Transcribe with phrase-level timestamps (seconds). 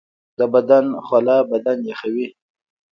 [0.37, 2.27] د بدن خوله بدن یخوي